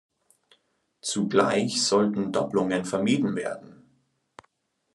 [1.03, 3.83] Zugleich sollten Dopplungen vermieden werden.